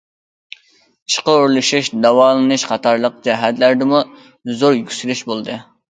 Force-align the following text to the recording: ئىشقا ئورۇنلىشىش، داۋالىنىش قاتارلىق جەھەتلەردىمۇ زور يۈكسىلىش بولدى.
ئىشقا 1.11 1.35
ئورۇنلىشىش، 1.41 1.91
داۋالىنىش 2.05 2.65
قاتارلىق 2.71 3.19
جەھەتلەردىمۇ 3.29 4.01
زور 4.63 4.79
يۈكسىلىش 4.79 5.23
بولدى. 5.33 5.61